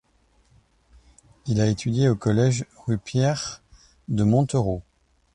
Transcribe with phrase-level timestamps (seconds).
[1.45, 3.61] Il a étudié au collège Rue Pierre
[4.07, 4.81] de Montereau.